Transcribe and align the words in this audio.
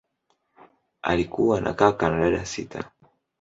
Alikuwa 1.01 1.61
na 1.61 1.73
kaka 1.73 2.09
na 2.09 2.19
dada 2.21 2.45
sita. 2.45 2.91